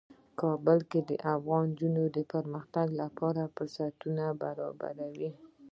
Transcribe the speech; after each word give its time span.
کابل 0.41 0.77
د 1.09 1.11
افغان 1.33 1.65
نجونو 1.71 2.03
د 2.15 2.17
پرمختګ 2.33 2.87
لپاره 3.01 3.51
فرصتونه 3.55 4.23
برابروي. 4.41 5.29